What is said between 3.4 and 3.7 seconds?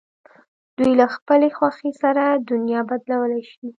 شي.